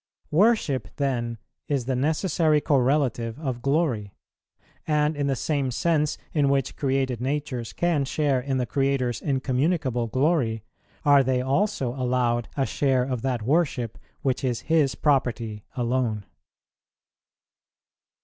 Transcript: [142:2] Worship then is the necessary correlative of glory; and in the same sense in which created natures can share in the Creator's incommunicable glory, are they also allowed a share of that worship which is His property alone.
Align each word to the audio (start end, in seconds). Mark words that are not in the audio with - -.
[142:2] 0.31 0.31
Worship 0.39 0.87
then 0.95 1.37
is 1.67 1.85
the 1.85 1.95
necessary 1.95 2.59
correlative 2.59 3.39
of 3.39 3.61
glory; 3.61 4.11
and 4.87 5.15
in 5.15 5.27
the 5.27 5.35
same 5.35 5.69
sense 5.69 6.17
in 6.33 6.49
which 6.49 6.75
created 6.75 7.21
natures 7.21 7.71
can 7.71 8.03
share 8.03 8.39
in 8.39 8.57
the 8.57 8.65
Creator's 8.65 9.21
incommunicable 9.21 10.07
glory, 10.07 10.63
are 11.05 11.21
they 11.23 11.39
also 11.39 11.93
allowed 11.93 12.49
a 12.57 12.65
share 12.65 13.03
of 13.03 13.21
that 13.21 13.43
worship 13.43 13.99
which 14.23 14.43
is 14.43 14.61
His 14.61 14.95
property 14.95 15.65
alone. 15.75 16.25